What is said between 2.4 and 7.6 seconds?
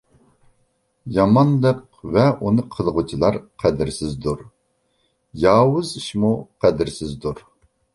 ئۇنى قىلغۇچىلار قەدىرسىزدۇر. ياۋۇز ئىشمۇ قەدىرسىزدۇر.